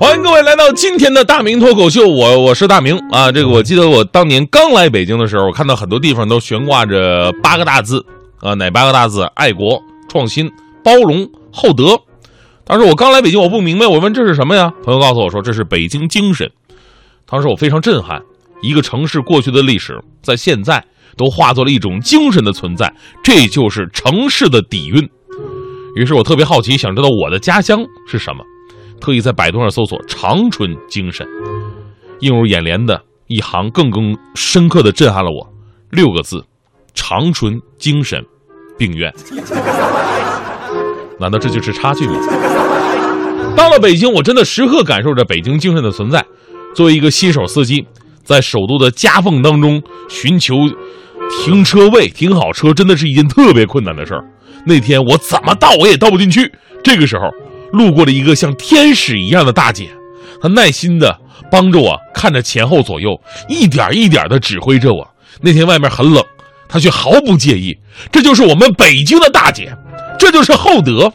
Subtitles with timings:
[0.00, 3.32] 欢迎各位来到今天的大明脱口秀，我我是大明啊。
[3.32, 8.06] 这个我记得我当年刚来北京的时候，我看到很多地方都悬挂着八个大字
[8.40, 9.24] 啊，哪八个大字？
[9.34, 10.48] 爱国、创新、
[10.84, 12.00] 包容、厚德。
[12.64, 14.72] 当时我刚来北京，我不明白，我问这是什么呀？
[14.84, 16.48] 朋友告诉我说这是北京精神。
[17.26, 18.22] 当时我非常震撼，
[18.62, 20.84] 一个城市过去的历史，在现在
[21.16, 22.94] 都化作了一种精神的存在，
[23.24, 25.10] 这就是城市的底蕴。
[25.96, 28.44] 于是我特别好奇，想知道我的家乡是什么。
[29.00, 31.26] 特意在百度上搜索“长春精神”，
[32.20, 35.48] 映入眼帘的一行更更深刻的震撼了我，
[35.90, 36.44] 六个字
[36.94, 38.22] ：“长春精神
[38.76, 39.12] 病院”。
[41.20, 42.14] 难道这就是差距吗？
[43.56, 46.24] 到了北京，我真的时刻感受着北京精神的存在。
[46.74, 47.86] 作为一个新手司机，
[48.22, 50.54] 在首都的夹缝当中寻求
[51.42, 54.24] 停车位、停好车，真的是一件特别困难的事儿。
[54.66, 56.52] 那天我怎么倒我也倒不进去。
[56.84, 57.47] 这个时候。
[57.72, 59.90] 路过了一个像天使一样的大姐，
[60.40, 61.18] 她耐心的
[61.50, 65.06] 帮着我看着前后左右，一点一点的指挥着我。
[65.40, 66.24] 那天外面很冷，
[66.68, 67.78] 她却毫不介意。
[68.10, 69.72] 这就是我们北京的大姐，
[70.18, 71.12] 这就是厚德。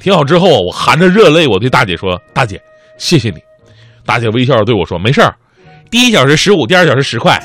[0.00, 2.60] 停好之后，我含着热泪，我对大姐说：“大姐，
[2.98, 3.38] 谢谢你。”
[4.06, 5.34] 大姐微笑着对我说：“没事儿，
[5.90, 7.36] 第一小时十五，第二小时十块，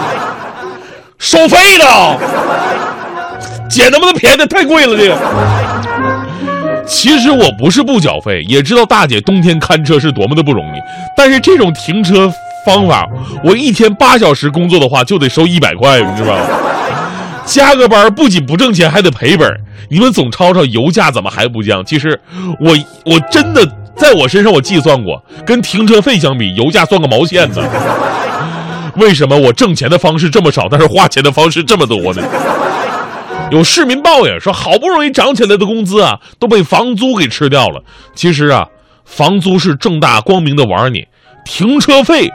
[1.18, 2.18] 收费的。
[3.68, 4.48] 姐能不能便宜点？
[4.48, 5.16] 太贵了，这个。”
[6.90, 10.80] 其实我不是不缴费，也知道大姐冬天看车是多么的不容易。
[11.16, 12.30] 但是这种停车
[12.66, 13.08] 方法，
[13.44, 16.44] 我一天八小时工作的话就得收一百块，你知道吗？
[17.46, 19.48] 加个班不仅不挣钱，还得赔本。
[19.88, 21.84] 你们总吵吵油价怎么还不降？
[21.84, 22.20] 其实
[22.58, 23.64] 我我真的
[23.96, 27.62] 在我身上我计算过，跟停车费相比，油价算个毛线呢？
[28.96, 32.22] 为什么我挣钱的方式这么少，但是花钱的方式这么多呢？
[33.50, 37.84] 有市民抱怨说：“好不容易涨起来的工资啊，都被房租给吃掉了。”
[38.16, 38.66] 其实啊，
[39.04, 41.06] 房租是正大光明的玩你，
[41.44, 42.28] 停车费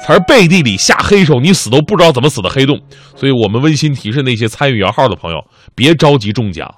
[0.00, 2.78] 才是背地里下黑手，你死都不知道怎么死的黑洞。
[3.16, 6.72] 所以我们温馨提示那些参与摇号的朋友，别着急中奖。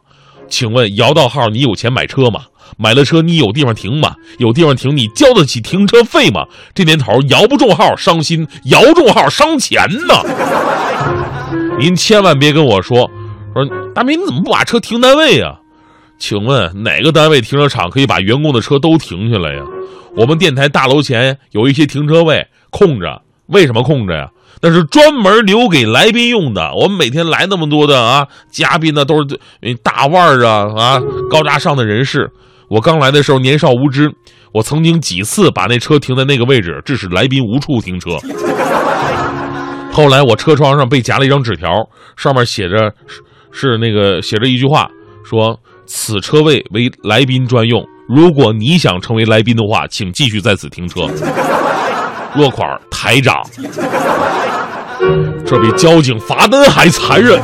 [0.49, 2.45] 请问摇到号，你有钱买车吗？
[2.79, 4.15] 买了车，你有地方停吗？
[4.39, 6.47] 有地方停，你交得起停车费吗？
[6.75, 10.15] 这年头摇不中号伤心，摇中号伤钱呢。
[11.79, 13.11] 您千万别跟我说。
[13.99, 15.59] 大明，你怎么不把车停单位呀？
[16.21, 19.63] 请问哪个单位停车场可以把员工的车都停下来呀？
[20.15, 24.31] 我们电台大楼前有一些停车位空着，为什么空着呀？
[24.63, 26.73] 那是专门留给来宾用的。
[26.77, 29.37] 我们每天来那么多的啊嘉宾呢，都是
[29.83, 32.31] 大腕儿啊啊高大上的人士。
[32.69, 34.13] 我刚来的时候年少无知，
[34.53, 38.11] 我曾经几次把那车停在那个位置，致使来宾无处停车。
[39.91, 41.69] 后来我车窗上被夹了一张纸条，
[42.17, 42.95] 上面写着。
[43.51, 44.89] 是那个写着一句话，
[45.25, 51.03] 说此车位为来宾专用，如果你想成为来宾的话，请继续在此停车。
[52.37, 53.43] 落款台长，
[55.47, 57.41] 这比交警罚单还残忍。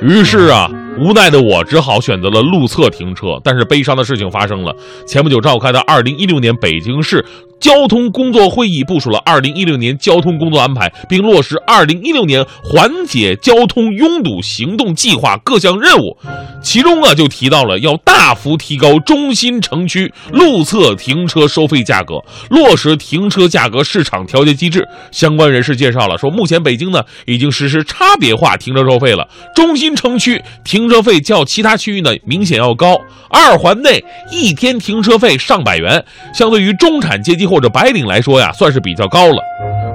[0.00, 0.70] 于是啊。
[0.98, 4.74] 无奈的我只好选择了路侧停车，但是悲伤的事情发生了。
[5.06, 7.24] 前不久召开的二零一六年北京市
[7.60, 16.18] 交通工作会议部署了二零一六年交通工作安排，并落实二零一六年缓解交通拥堵行动计划各项任务。
[16.60, 22.16] 其中啊，就提到了要大幅提高中心城区路侧停车收费价格，
[22.48, 24.84] 落实停车价格市场调节机制。
[25.12, 30.80] 相关人士介绍了说，目前北京呢已经实施差别化停车收费了，中心城区停。
[30.80, 39.42] 停车费较其他区域呢明显要高，二环内一天停车费上百元，相对于中产阶级或者白领来说呀，算是比较高了。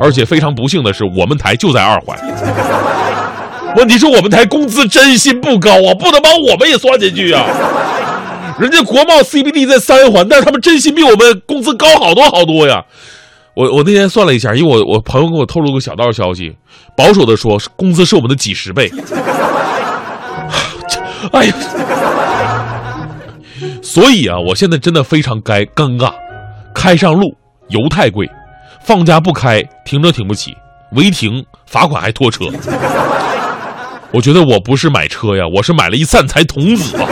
[0.01, 2.17] 而且非常不幸的是，我们台就在二环。
[3.77, 7.45] 问题是我们台工资真心不高啊，不能把我们也算进去啊。
[8.59, 12.83] 人家国贸 CBD 在三环，但是他们真心比我们工资高好多好多呀。
[13.53, 16.53] 我我那天算了一下，因为我我朋友给我透露个小道消息，
[16.97, 18.91] 保守的说，工资是我们的几十倍。
[21.31, 21.53] 哎呀，
[23.81, 26.13] 所以啊，我现在真的非常该尴尬。
[26.73, 27.33] 开上路
[27.69, 28.29] 油太贵，
[28.81, 30.53] 放假不开停车停不起，
[30.91, 32.45] 违停罚款还拖车。
[34.11, 37.07] 我觉得我不是买车呀，我是买了一散财童子啊。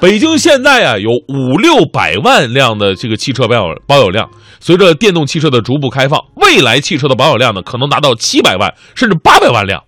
[0.00, 4.28] 北京现在啊有五六百万辆的这个汽车保有保有量，
[4.60, 9.82] 随着电动汽车的逐步开放，未来汽车的保有量呢可能达到七百万甚至八百万辆。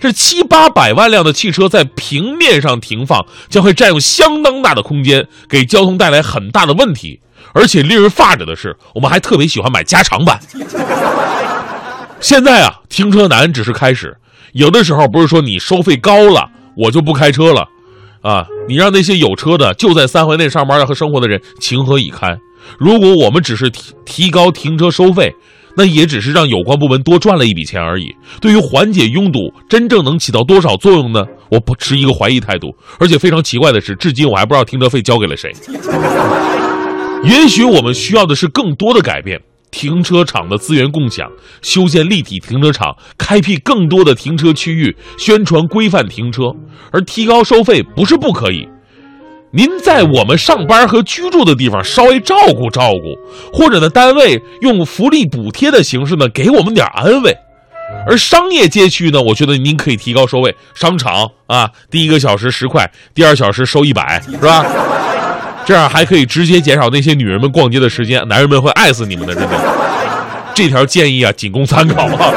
[0.00, 7.20] 这七八百万辆的汽车在平面上停放，将会占用相当大的空间，给交通带来很大的问题。
[7.54, 10.38] 而且令人发指的是，我们还特别喜欢买加长版。
[12.20, 14.16] 现在啊，停车难只是开始，
[14.52, 17.66] 有的时候不是说你收费高了，我就不开车了，
[18.22, 22.38] 啊，你让那些有车的就在三环内上班和生活的人情何以堪？
[22.78, 25.34] 如果我们只是提提高停车收费，
[25.76, 28.14] 那也只是让有关部门多赚了一笔钱而已。
[28.40, 31.24] 对于缓解拥堵，真正能起到多少作用呢？
[31.50, 32.68] 我不持一个怀疑态度。
[33.00, 35.50] 而且非常奇怪的是，至今我还不知道停车费交给了谁。
[37.24, 39.40] 也许我们需要的是更多的改变。
[39.70, 41.30] 停车场的资源共享，
[41.62, 46.54] 修建立体停车场，开辟更多的停车区域，宣传规范停车，
[46.92, 48.68] 而提高收费不是不可以。
[49.50, 53.16] 您在我们上班和居住的地方稍微照顾照顾，
[53.50, 57.34] 或者呢，单位用福利补贴的形式呢，给我们点安慰。
[58.06, 64.66] 而商业街区呢，我觉得您可以提高收费，商场啊，第一个小时十块，第二小时收一百，是吧？
[65.64, 69.56] 这样还可以直接减少那些女人们逛街的时间，男人们会爱死你们的，真的。
[70.54, 72.32] 这条建议啊，仅供参考啊。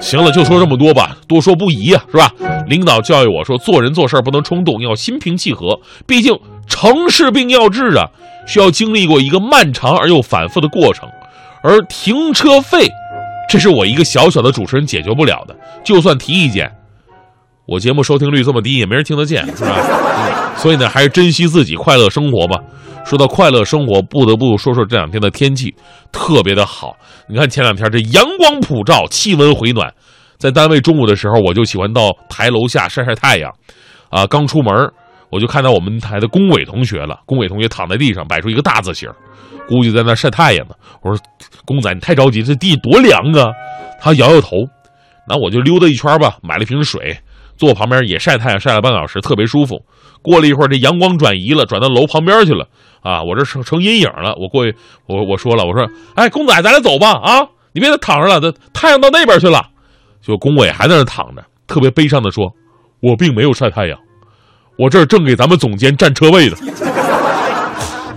[0.00, 2.30] 行了，就说这么多吧，多说不宜啊，是吧？
[2.66, 5.80] 领导教育我说，做人做事不能冲动，要心平气和。
[6.06, 8.08] 毕竟成事病要治啊，
[8.46, 11.08] 需要经历过一个漫长而又反复的过程。
[11.62, 12.88] 而停车费，
[13.48, 15.56] 这是我一个小小的主持人解决不了的。
[15.84, 16.70] 就算提意见，
[17.66, 20.54] 我节目收听率这么低，也没人听得见，是吧？
[20.56, 22.56] 所以呢，还是珍惜自己，快乐生活吧。
[23.04, 25.74] 说到快乐生活，不得不说说这两天的天气
[26.12, 26.96] 特别的好。
[27.28, 29.92] 你看前两天这阳光普照，气温回暖，
[30.38, 33.52] 在单位中午的时候，我就喜欢到台楼下晒晒太阳。
[34.10, 34.72] 啊，刚出门
[35.28, 37.18] 我就看到我们台的龚伟同学了。
[37.26, 39.08] 龚伟同学躺在地上，摆出一个大字形，
[39.68, 40.74] 估计在那晒太阳呢。
[41.02, 41.20] 我说
[41.66, 43.50] ：“公仔，你太着急，这地多凉啊！”
[44.00, 44.50] 他摇摇头。
[45.28, 47.18] 那我就溜达一圈吧，买了瓶水。
[47.56, 49.80] 坐旁边也晒太阳，晒了半小时，特别舒服。
[50.20, 52.66] 过了一会儿，这阳光转移了，转到楼旁边去了。
[53.00, 54.34] 啊，我这成成阴影了。
[54.36, 54.76] 我过去，
[55.06, 57.12] 我我说了，我说，哎，公仔，咱俩走吧。
[57.12, 57.40] 啊，
[57.72, 59.64] 你别再躺着了，这太阳到那边去了。
[60.20, 62.52] 就龚伟还在那躺着，特别悲伤的说
[63.00, 63.98] ：“我并没有晒太阳，
[64.76, 66.56] 我这儿正给咱们总监占车位呢。”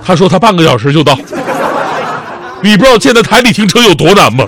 [0.03, 1.15] 他说他半个小时就到。
[2.61, 4.45] 你不知道现在台里停车有多难吗？